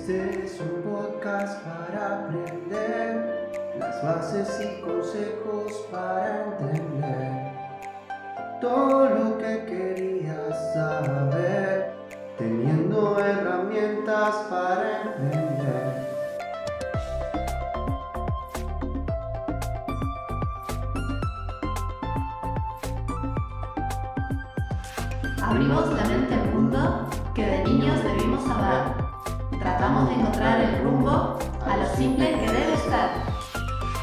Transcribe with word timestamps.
Este 0.00 0.46
es 0.46 0.58
un 0.60 0.82
podcast 0.82 1.62
para 1.62 2.24
aprender 2.24 3.50
las 3.78 4.02
bases 4.02 4.48
y 4.64 4.80
consejos 4.80 5.86
para 5.90 6.46
entender 6.46 7.52
todo 8.62 9.10
lo 9.10 9.36
que 9.36 9.66
querías 9.66 10.72
saber, 10.72 11.92
teniendo 12.38 13.18
herramientas 13.20 14.36
para 14.48 15.02
emprender. 15.02 16.08
Abrimos 25.42 25.92
la 25.92 26.04
mente 26.04 26.34
al 26.34 26.54
mundo 26.54 27.10
que 27.34 27.44
de 27.44 27.64
niños 27.64 28.02
debimos 28.02 28.42
saber. 28.44 29.19
Tratamos 29.60 30.08
de 30.08 30.14
encontrar 30.14 30.60
el 30.62 30.82
rumbo 30.82 31.38
a 31.66 31.76
lo 31.76 31.86
simple 31.94 32.32
que 32.32 32.50
debe 32.50 32.76
ser. 32.78 33.10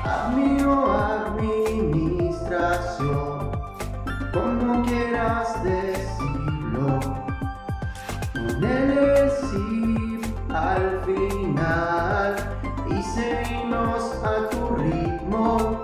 Amigo, 0.05 0.91
administración, 0.91 3.52
como 4.31 4.85
quieras 4.85 5.63
decirlo. 5.63 6.99
Ponele 8.35 9.20
el 9.20 9.31
sí 9.31 10.21
al 10.53 11.02
final 11.03 12.36
y 12.92 13.02
seguimos 13.02 14.14
a 14.23 14.47
tu 14.49 14.75
ritmo. 14.75 15.81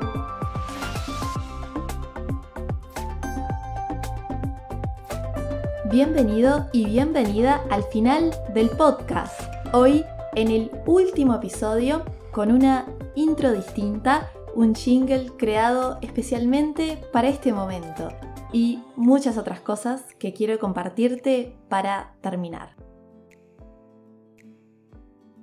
Bienvenido 5.85 6.67
y 6.71 6.85
bienvenida 6.85 7.63
al 7.71 7.83
final 7.85 8.35
del 8.53 8.69
podcast. 8.69 9.62
Hoy 9.75 10.05
en 10.35 10.49
el 10.49 10.69
último 10.85 11.33
episodio 11.33 12.05
con 12.31 12.52
una 12.52 12.85
intro 13.16 13.52
distinta, 13.53 14.30
un 14.53 14.75
jingle 14.75 15.31
creado 15.35 15.97
especialmente 16.03 17.02
para 17.11 17.27
este 17.27 17.53
momento 17.53 18.09
y 18.52 18.83
muchas 18.95 19.35
otras 19.35 19.61
cosas 19.61 20.13
que 20.19 20.31
quiero 20.31 20.59
compartirte 20.59 21.57
para 21.69 22.13
terminar. 22.21 22.75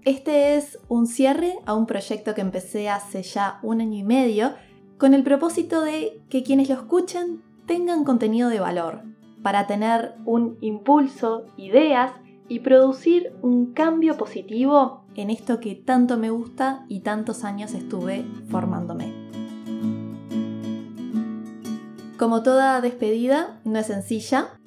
Este 0.04 0.54
es 0.54 0.78
un 0.86 1.08
cierre 1.08 1.58
a 1.66 1.74
un 1.74 1.86
proyecto 1.86 2.32
que 2.32 2.40
empecé 2.40 2.88
hace 2.88 3.24
ya 3.24 3.58
un 3.64 3.80
año 3.80 3.98
y 3.98 4.04
medio 4.04 4.54
con 4.96 5.12
el 5.12 5.24
propósito 5.24 5.82
de 5.82 6.22
que 6.30 6.44
quienes 6.44 6.68
lo 6.68 6.76
escuchen 6.76 7.42
tengan 7.66 8.04
contenido 8.04 8.48
de 8.48 8.60
valor, 8.60 9.02
para 9.42 9.66
tener 9.66 10.14
un 10.24 10.56
impulso, 10.60 11.46
ideas 11.56 12.12
y 12.50 12.58
producir 12.58 13.32
un 13.42 13.72
cambio 13.72 14.16
positivo 14.16 15.04
en 15.14 15.30
esto 15.30 15.60
que 15.60 15.76
tanto 15.76 16.18
me 16.18 16.30
gusta 16.30 16.84
y 16.88 17.00
tantos 17.00 17.44
años 17.44 17.72
estuve 17.74 18.24
formándome. 18.50 19.14
Como 22.18 22.42
toda 22.42 22.80
despedida, 22.80 23.60
no 23.64 23.78
es 23.78 23.86
sencilla, 23.86 24.58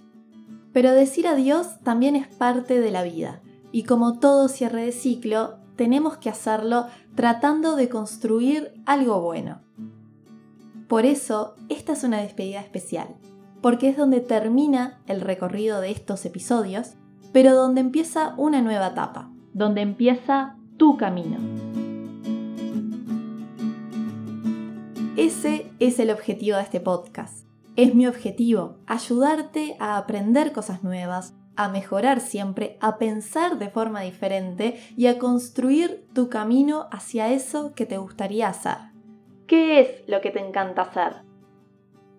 pero 0.72 0.94
decir 0.94 1.28
adiós 1.28 1.82
también 1.84 2.16
es 2.16 2.28
parte 2.28 2.80
de 2.80 2.90
la 2.90 3.04
vida. 3.04 3.42
Y 3.74 3.84
como 3.84 4.18
todo 4.18 4.48
cierre 4.48 4.86
de 4.86 4.92
ciclo, 4.94 5.58
tenemos 5.76 6.16
que 6.16 6.30
hacerlo 6.30 6.88
tratando 7.16 7.76
de 7.76 7.90
construir 7.90 8.82
algo 8.86 9.22
bueno. 9.22 9.62
Por 10.88 11.06
eso, 11.06 11.56
esta 11.68 11.92
es 11.94 12.04
una 12.06 12.22
despedida 12.22 12.62
especial 12.62 13.18
porque 13.64 13.88
es 13.88 13.96
donde 13.96 14.20
termina 14.20 15.00
el 15.08 15.22
recorrido 15.22 15.80
de 15.80 15.90
estos 15.90 16.26
episodios, 16.26 16.96
pero 17.34 17.56
donde 17.56 17.82
empieza 17.82 18.36
una 18.38 18.62
nueva 18.62 18.88
etapa, 18.88 19.30
donde 19.54 19.82
empieza 19.82 20.56
tu 20.78 20.96
camino. 20.96 21.38
Ese 25.18 25.72
es 25.80 26.00
el 26.00 26.12
objetivo 26.12 26.58
de 26.58 26.64
este 26.64 26.80
podcast. 26.80 27.46
Es 27.76 27.96
mi 27.96 28.08
objetivo, 28.08 28.78
ayudarte 28.86 29.76
a 29.80 29.98
aprender 29.98 30.54
cosas 30.54 30.84
nuevas, 30.84 31.34
a 31.56 31.70
mejorar 31.70 32.20
siempre, 32.20 32.78
a 32.82 32.98
pensar 32.98 33.58
de 33.58 33.70
forma 33.70 34.02
diferente 34.02 34.80
y 34.96 35.08
a 35.08 35.20
construir 35.20 36.08
tu 36.14 36.30
camino 36.30 36.88
hacia 36.92 37.32
eso 37.32 37.74
que 37.74 37.86
te 37.86 37.98
gustaría 37.98 38.48
hacer. 38.48 38.78
¿Qué 39.48 39.80
es 39.80 40.08
lo 40.08 40.22
que 40.22 40.32
te 40.32 40.40
encanta 40.40 40.84
hacer? 40.84 41.24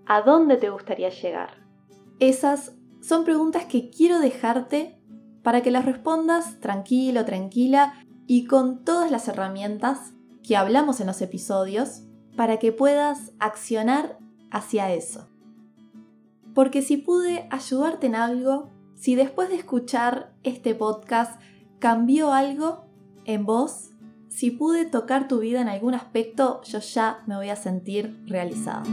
¿A 0.06 0.22
dónde 0.22 0.56
te 0.56 0.70
gustaría 0.70 1.08
llegar? 1.08 1.50
Esas 2.20 2.76
son 3.00 3.24
preguntas 3.24 3.64
que 3.64 3.90
quiero 3.90 4.18
dejarte 4.18 4.98
para 5.44 5.62
que 5.62 5.70
las 5.70 5.84
respondas 5.84 6.58
tranquilo, 6.58 7.24
tranquila 7.24 7.94
y 8.26 8.46
con 8.46 8.82
todas 8.82 9.10
las 9.12 9.28
herramientas 9.28 10.14
que 10.42 10.56
hablamos 10.56 11.00
en 11.00 11.06
los 11.06 11.20
episodios 11.22 12.02
para 12.34 12.58
que 12.58 12.72
puedas 12.72 13.32
accionar 13.38 14.18
hacia 14.50 14.92
eso. 14.92 15.28
Porque 16.54 16.82
si 16.82 16.96
pude 16.96 17.46
ayudarte 17.50 18.06
en 18.06 18.14
algo, 18.14 18.70
si 18.94 19.14
después 19.14 19.50
de 19.50 19.56
escuchar 19.56 20.32
este 20.44 20.74
podcast 20.74 21.40
cambió 21.78 22.32
algo 22.32 22.86
en 23.26 23.44
vos, 23.44 23.90
si 24.28 24.50
pude 24.50 24.86
tocar 24.86 25.28
tu 25.28 25.40
vida 25.40 25.60
en 25.60 25.68
algún 25.68 25.94
aspecto, 25.94 26.62
yo 26.62 26.78
ya 26.78 27.22
me 27.26 27.36
voy 27.36 27.50
a 27.50 27.56
sentir 27.56 28.18
realizada. 28.26 28.84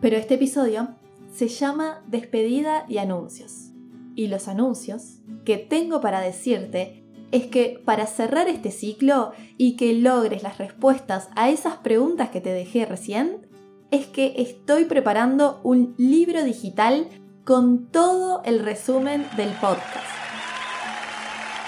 Pero 0.00 0.16
este 0.16 0.34
episodio 0.34 0.94
se 1.38 1.46
llama 1.46 2.02
Despedida 2.08 2.84
y 2.88 2.98
Anuncios. 2.98 3.70
Y 4.16 4.26
los 4.26 4.48
anuncios 4.48 5.20
que 5.44 5.56
tengo 5.56 6.00
para 6.00 6.18
decirte 6.18 7.04
es 7.30 7.46
que 7.46 7.80
para 7.84 8.08
cerrar 8.08 8.48
este 8.48 8.72
ciclo 8.72 9.30
y 9.56 9.76
que 9.76 9.94
logres 9.94 10.42
las 10.42 10.58
respuestas 10.58 11.28
a 11.36 11.48
esas 11.48 11.76
preguntas 11.76 12.30
que 12.30 12.40
te 12.40 12.50
dejé 12.50 12.86
recién, 12.86 13.46
es 13.92 14.06
que 14.06 14.34
estoy 14.38 14.86
preparando 14.86 15.60
un 15.62 15.94
libro 15.96 16.42
digital 16.42 17.06
con 17.44 17.86
todo 17.86 18.42
el 18.44 18.58
resumen 18.58 19.24
del 19.36 19.50
podcast. 19.60 20.08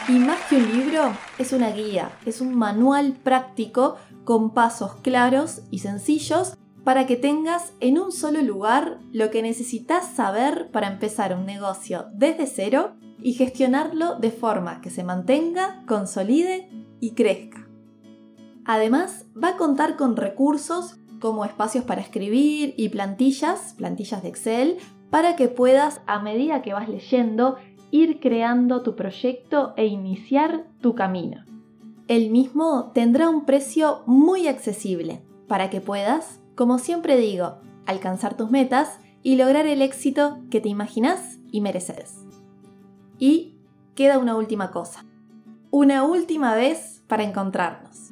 Y 0.09 0.19
más 0.19 0.41
que 0.49 0.57
un 0.57 0.77
libro, 0.77 1.17
es 1.39 1.53
una 1.53 1.71
guía, 1.71 2.11
es 2.27 2.41
un 2.41 2.57
manual 2.57 3.13
práctico 3.23 3.99
con 4.25 4.53
pasos 4.53 4.97
claros 4.97 5.63
y 5.71 5.79
sencillos 5.79 6.57
para 6.85 7.07
que 7.07 7.17
tengas 7.17 7.73
en 7.81 7.99
un 7.99 8.13
solo 8.13 8.43
lugar 8.43 8.99
lo 9.13 9.31
que 9.31 9.43
necesitas 9.43 10.07
saber 10.07 10.71
para 10.71 10.89
empezar 10.89 11.37
un 11.37 11.47
negocio 11.47 12.07
desde 12.15 12.47
cero 12.47 12.93
y 13.23 13.35
gestionarlo 13.35 14.17
de 14.19 14.31
forma 14.31 14.81
que 14.81 14.91
se 14.91 15.05
mantenga, 15.05 15.83
consolide 15.87 16.71
y 17.01 17.13
crezca. 17.13 17.69
Además, 18.65 19.27
va 19.43 19.51
a 19.51 19.57
contar 19.57 19.97
con 19.97 20.17
recursos 20.17 20.97
como 21.21 21.45
espacios 21.45 21.85
para 21.85 22.01
escribir 22.01 22.75
y 22.77 22.89
plantillas, 22.89 23.75
plantillas 23.75 24.23
de 24.23 24.29
Excel, 24.29 24.79
para 25.11 25.37
que 25.37 25.49
puedas, 25.49 26.01
a 26.07 26.21
medida 26.21 26.63
que 26.63 26.73
vas 26.73 26.89
leyendo, 26.89 27.57
ir 27.91 28.21
creando 28.21 28.83
tu 28.83 28.97
proyecto 28.97 29.75
e 29.77 29.87
iniciar 29.87 30.67
tu 30.81 30.95
camino. 30.95 31.45
El 32.09 32.31
mismo 32.31 32.91
tendrá 32.95 33.29
un 33.29 33.45
precio 33.45 34.03
muy 34.07 34.49
accesible 34.49 35.23
para 35.47 35.69
que 35.69 35.81
puedas 35.81 36.41
como 36.61 36.79
siempre 36.79 37.17
digo, 37.17 37.57
alcanzar 37.87 38.37
tus 38.37 38.51
metas 38.51 38.99
y 39.23 39.37
lograr 39.37 39.67
el 39.67 39.81
éxito 39.81 40.41
que 40.51 40.61
te 40.61 40.69
imaginas 40.69 41.39
y 41.51 41.63
mereces. 41.63 42.19
Y 43.19 43.57
queda 43.95 44.19
una 44.19 44.37
última 44.37 44.71
cosa. 44.71 45.07
Una 45.71 46.03
última 46.05 46.55
vez 46.55 47.03
para 47.07 47.23
encontrarnos. 47.23 48.11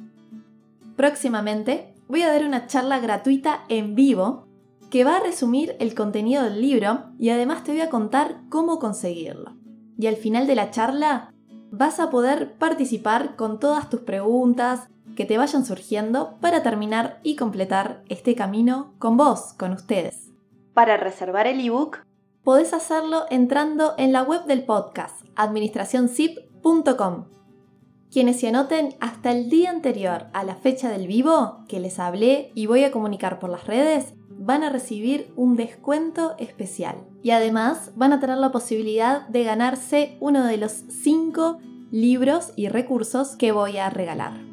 Próximamente 0.95 1.93
voy 2.07 2.23
a 2.23 2.29
dar 2.29 2.43
una 2.43 2.65
charla 2.65 2.97
gratuita 2.97 3.65
en 3.69 3.93
vivo 3.93 4.47
que 4.89 5.03
va 5.03 5.17
a 5.17 5.23
resumir 5.23 5.75
el 5.79 5.93
contenido 5.93 6.41
del 6.41 6.59
libro 6.59 7.11
y 7.19 7.29
además 7.29 7.63
te 7.63 7.71
voy 7.71 7.81
a 7.81 7.91
contar 7.91 8.41
cómo 8.49 8.79
conseguirlo. 8.79 9.57
Y 9.99 10.07
al 10.07 10.15
final 10.15 10.47
de 10.47 10.55
la 10.55 10.71
charla 10.71 11.35
vas 11.69 11.99
a 11.99 12.09
poder 12.09 12.57
participar 12.57 13.35
con 13.35 13.59
todas 13.59 13.91
tus 13.91 13.99
preguntas, 13.99 14.89
que 15.19 15.25
te 15.25 15.37
vayan 15.37 15.65
surgiendo 15.65 16.37
para 16.39 16.63
terminar 16.63 17.19
y 17.23 17.35
completar 17.35 18.05
este 18.07 18.35
camino 18.35 18.93
con 18.99 19.17
vos, 19.17 19.51
con 19.57 19.73
ustedes. 19.73 20.29
Para 20.73 20.95
reservar 20.95 21.45
el 21.45 21.59
ebook, 21.59 22.05
podés 22.41 22.73
hacerlo 22.73 23.25
entrando 23.29 23.95
en 23.97 24.13
la 24.13 24.23
web 24.23 24.45
del 24.45 24.63
podcast, 24.63 25.25
administracionzip.com. 25.35 27.25
Quienes 28.09 28.39
se 28.39 28.47
anoten 28.47 28.95
hasta 29.01 29.33
el 29.33 29.49
día 29.49 29.71
anterior 29.71 30.27
a 30.31 30.45
la 30.45 30.55
fecha 30.55 30.89
del 30.89 31.05
vivo 31.05 31.65
que 31.67 31.81
les 31.81 31.99
hablé 31.99 32.53
y 32.55 32.67
voy 32.67 32.85
a 32.85 32.91
comunicar 32.91 33.39
por 33.39 33.49
las 33.49 33.67
redes, 33.67 34.13
van 34.29 34.63
a 34.63 34.69
recibir 34.69 35.33
un 35.35 35.57
descuento 35.57 36.35
especial. 36.37 36.95
Y 37.23 37.31
además 37.31 37.91
van 37.97 38.13
a 38.13 38.21
tener 38.21 38.37
la 38.37 38.53
posibilidad 38.53 39.27
de 39.27 39.43
ganarse 39.43 40.15
uno 40.21 40.45
de 40.45 40.55
los 40.55 40.71
5 40.71 41.59
libros 41.91 42.53
y 42.55 42.69
recursos 42.69 43.35
que 43.35 43.51
voy 43.51 43.79
a 43.79 43.89
regalar. 43.89 44.48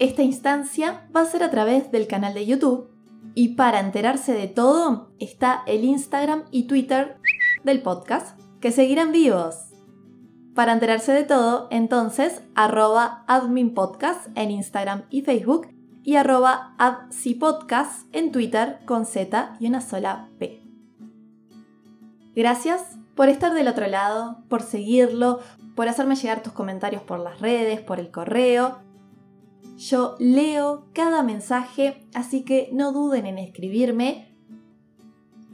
Esta 0.00 0.22
instancia 0.22 1.06
va 1.14 1.20
a 1.20 1.26
ser 1.26 1.42
a 1.42 1.50
través 1.50 1.92
del 1.92 2.06
canal 2.06 2.32
de 2.32 2.46
YouTube 2.46 2.88
y 3.34 3.48
para 3.48 3.80
enterarse 3.80 4.32
de 4.32 4.48
todo 4.48 5.10
está 5.18 5.62
el 5.66 5.84
Instagram 5.84 6.44
y 6.50 6.62
Twitter 6.66 7.18
del 7.64 7.82
podcast, 7.82 8.40
que 8.62 8.72
seguirán 8.72 9.12
vivos. 9.12 9.56
Para 10.54 10.72
enterarse 10.72 11.12
de 11.12 11.24
todo, 11.24 11.68
entonces, 11.70 12.40
arroba 12.54 13.24
adminpodcast 13.26 14.28
en 14.36 14.50
Instagram 14.50 15.02
y 15.10 15.20
Facebook 15.20 15.68
y 16.02 16.16
arroba 16.16 16.74
adcipodcast 16.78 18.06
en 18.16 18.32
Twitter 18.32 18.78
con 18.86 19.04
Z 19.04 19.58
y 19.60 19.66
una 19.66 19.82
sola 19.82 20.30
P. 20.38 20.62
Gracias 22.34 22.96
por 23.14 23.28
estar 23.28 23.52
del 23.52 23.68
otro 23.68 23.86
lado, 23.86 24.38
por 24.48 24.62
seguirlo, 24.62 25.40
por 25.76 25.88
hacerme 25.88 26.16
llegar 26.16 26.42
tus 26.42 26.54
comentarios 26.54 27.02
por 27.02 27.18
las 27.18 27.38
redes, 27.40 27.82
por 27.82 28.00
el 28.00 28.10
correo. 28.10 28.88
Yo 29.80 30.14
leo 30.18 30.84
cada 30.92 31.22
mensaje, 31.22 32.06
así 32.12 32.44
que 32.44 32.68
no 32.70 32.92
duden 32.92 33.24
en 33.24 33.38
escribirme. 33.38 34.36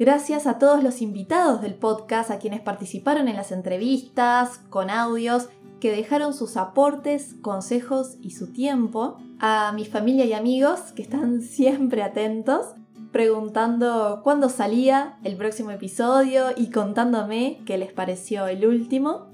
Gracias 0.00 0.48
a 0.48 0.58
todos 0.58 0.82
los 0.82 1.00
invitados 1.00 1.62
del 1.62 1.76
podcast, 1.76 2.32
a 2.32 2.40
quienes 2.40 2.60
participaron 2.60 3.28
en 3.28 3.36
las 3.36 3.52
entrevistas, 3.52 4.58
con 4.68 4.90
audios, 4.90 5.48
que 5.78 5.92
dejaron 5.92 6.34
sus 6.34 6.56
aportes, 6.56 7.36
consejos 7.40 8.16
y 8.20 8.32
su 8.32 8.52
tiempo, 8.52 9.16
a 9.38 9.70
mi 9.76 9.84
familia 9.84 10.24
y 10.24 10.32
amigos 10.32 10.80
que 10.96 11.02
están 11.02 11.40
siempre 11.40 12.02
atentos, 12.02 12.66
preguntando 13.12 14.22
cuándo 14.24 14.48
salía 14.48 15.20
el 15.22 15.36
próximo 15.36 15.70
episodio 15.70 16.46
y 16.56 16.72
contándome 16.72 17.62
qué 17.64 17.78
les 17.78 17.92
pareció 17.92 18.48
el 18.48 18.66
último, 18.66 19.28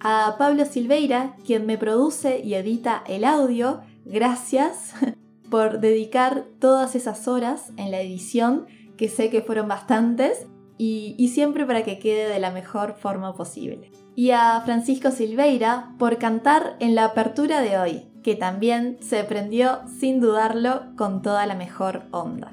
a 0.00 0.36
Pablo 0.36 0.66
Silveira, 0.66 1.34
quien 1.46 1.64
me 1.64 1.78
produce 1.78 2.40
y 2.40 2.52
edita 2.52 3.02
el 3.06 3.24
audio, 3.24 3.80
gracias 4.04 4.94
por 5.50 5.80
dedicar 5.80 6.46
todas 6.58 6.94
esas 6.94 7.28
horas 7.28 7.72
en 7.76 7.90
la 7.90 8.00
edición 8.00 8.66
que 8.96 9.08
sé 9.08 9.30
que 9.30 9.42
fueron 9.42 9.68
bastantes, 9.68 10.46
y, 10.76 11.28
siempre 11.28 11.66
para 11.66 11.84
que 11.84 11.98
quede 11.98 12.28
de 12.28 12.40
la 12.40 12.50
mejor 12.50 12.94
forma 12.94 13.34
posible. 13.34 13.90
Y 14.16 14.30
a 14.30 14.60
Francisco 14.64 15.10
Silveira 15.10 15.92
por 15.98 16.18
cantar 16.18 16.76
en 16.80 16.94
la 16.94 17.04
apertura 17.04 17.60
de 17.60 17.78
hoy, 17.78 18.08
que 18.22 18.34
también 18.34 18.98
se 19.00 19.22
prendió 19.24 19.80
sin 19.86 20.20
dudarlo 20.20 20.82
con 20.96 21.22
toda 21.22 21.46
la 21.46 21.54
mejor 21.54 22.02
onda. 22.10 22.52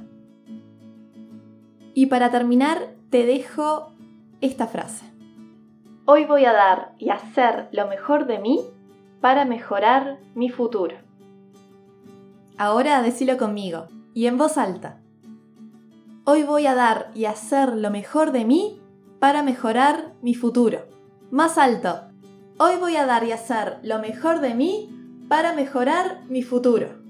Y 1.93 2.07
para 2.07 2.31
terminar, 2.31 2.93
te 3.09 3.25
dejo 3.25 3.91
esta 4.39 4.67
frase. 4.67 5.05
Hoy 6.05 6.25
voy 6.25 6.45
a 6.45 6.53
dar 6.53 6.93
y 6.97 7.09
hacer 7.09 7.69
lo 7.71 7.87
mejor 7.87 8.25
de 8.25 8.39
mí 8.39 8.59
para 9.19 9.45
mejorar 9.45 10.19
mi 10.35 10.49
futuro. 10.49 10.95
Ahora 12.63 13.01
decilo 13.01 13.37
conmigo 13.37 13.87
y 14.13 14.27
en 14.27 14.37
voz 14.37 14.55
alta. 14.55 15.01
Hoy 16.25 16.43
voy 16.43 16.67
a 16.67 16.75
dar 16.75 17.09
y 17.15 17.25
hacer 17.25 17.75
lo 17.75 17.89
mejor 17.89 18.31
de 18.31 18.45
mí 18.45 18.79
para 19.17 19.41
mejorar 19.41 20.13
mi 20.21 20.35
futuro. 20.35 20.85
Más 21.31 21.57
alto. 21.57 22.01
Hoy 22.59 22.75
voy 22.79 22.97
a 22.97 23.07
dar 23.07 23.23
y 23.23 23.31
hacer 23.31 23.79
lo 23.81 23.97
mejor 23.97 24.41
de 24.41 24.53
mí 24.53 24.91
para 25.27 25.55
mejorar 25.55 26.21
mi 26.29 26.43
futuro. 26.43 27.01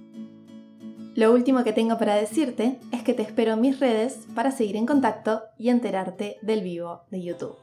Lo 1.15 1.33
último 1.33 1.65
que 1.65 1.74
tengo 1.74 1.97
para 1.97 2.15
decirte 2.15 2.80
es 2.94 3.04
que 3.04 3.13
te 3.13 3.24
espero 3.24 3.56
en 3.56 3.59
mis 3.59 3.77
redes 3.77 4.25
para 4.33 4.51
seguir 4.51 4.77
en 4.77 4.86
contacto 4.86 5.42
y 5.57 5.68
enterarte 5.68 6.38
del 6.42 6.62
vivo 6.62 7.01
de 7.12 7.24
YouTube. 7.24 7.57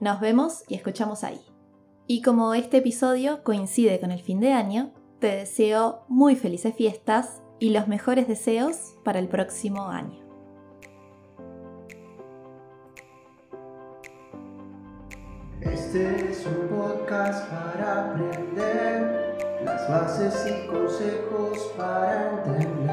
Nos 0.00 0.20
vemos 0.20 0.64
y 0.68 0.76
escuchamos 0.76 1.22
ahí. 1.22 1.42
Y 2.06 2.22
como 2.22 2.54
este 2.54 2.78
episodio 2.78 3.42
coincide 3.42 4.00
con 4.00 4.10
el 4.10 4.22
fin 4.22 4.40
de 4.40 4.54
año, 4.54 4.94
te 5.22 5.36
deseo 5.36 6.04
muy 6.08 6.34
felices 6.34 6.74
fiestas 6.74 7.42
y 7.60 7.70
los 7.70 7.86
mejores 7.86 8.26
deseos 8.26 8.96
para 9.04 9.20
el 9.20 9.28
próximo 9.28 9.86
año. 9.86 10.20
Este 15.60 16.28
es 16.28 16.44
un 16.44 16.76
podcast 16.76 17.48
para 17.48 18.10
aprender 18.10 19.62
las 19.64 19.88
bases 19.88 20.44
y 20.44 20.66
consejos 20.66 21.72
para 21.76 22.30
entender 22.32 22.91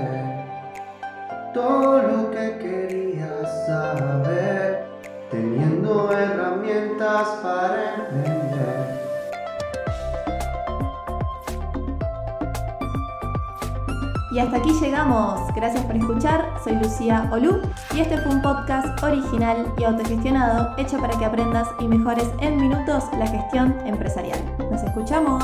hasta 14.49 14.57
aquí 14.61 14.71
llegamos. 14.81 15.53
Gracias 15.53 15.85
por 15.85 15.95
escuchar. 15.95 16.55
Soy 16.63 16.73
Lucía 16.77 17.29
Olú 17.31 17.61
y 17.93 17.99
este 17.99 18.17
fue 18.17 18.33
un 18.33 18.41
podcast 18.41 19.03
original 19.03 19.71
y 19.77 19.83
autogestionado 19.83 20.75
hecho 20.77 20.97
para 20.97 21.15
que 21.19 21.25
aprendas 21.25 21.67
y 21.79 21.87
mejores 21.87 22.27
en 22.39 22.57
minutos 22.57 23.03
la 23.19 23.27
gestión 23.27 23.77
empresarial. 23.85 24.39
Nos 24.71 24.81
escuchamos. 24.81 25.43